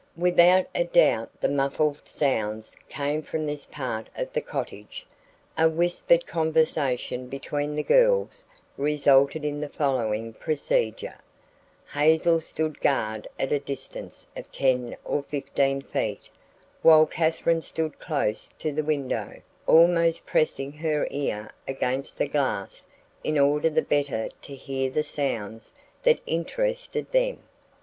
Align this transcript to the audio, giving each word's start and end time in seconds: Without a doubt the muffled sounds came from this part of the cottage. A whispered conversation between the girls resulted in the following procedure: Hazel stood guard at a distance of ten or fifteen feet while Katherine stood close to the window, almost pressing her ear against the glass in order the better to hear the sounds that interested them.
Without 0.17 0.65
a 0.73 0.83
doubt 0.85 1.29
the 1.41 1.47
muffled 1.47 2.07
sounds 2.07 2.75
came 2.89 3.21
from 3.21 3.45
this 3.45 3.67
part 3.67 4.09
of 4.17 4.33
the 4.33 4.41
cottage. 4.41 5.05
A 5.59 5.69
whispered 5.69 6.25
conversation 6.25 7.27
between 7.27 7.75
the 7.75 7.83
girls 7.83 8.43
resulted 8.79 9.45
in 9.45 9.59
the 9.61 9.69
following 9.69 10.33
procedure: 10.33 11.19
Hazel 11.93 12.41
stood 12.41 12.79
guard 12.81 13.27
at 13.39 13.51
a 13.51 13.59
distance 13.59 14.27
of 14.35 14.51
ten 14.51 14.97
or 15.05 15.21
fifteen 15.21 15.83
feet 15.83 16.31
while 16.81 17.05
Katherine 17.05 17.61
stood 17.61 17.99
close 17.99 18.49
to 18.57 18.71
the 18.71 18.81
window, 18.81 19.39
almost 19.67 20.25
pressing 20.25 20.71
her 20.71 21.07
ear 21.11 21.51
against 21.67 22.17
the 22.17 22.27
glass 22.27 22.87
in 23.23 23.37
order 23.37 23.69
the 23.69 23.83
better 23.83 24.29
to 24.41 24.55
hear 24.55 24.89
the 24.89 25.03
sounds 25.03 25.71
that 26.01 26.21
interested 26.25 27.11
them. 27.11 27.43